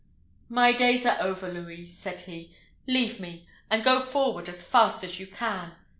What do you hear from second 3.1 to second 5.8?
me, and go forward as fast as you can.